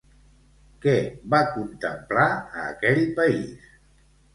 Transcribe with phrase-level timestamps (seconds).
[0.85, 0.95] Què
[1.35, 3.75] va contemplar a aquell país?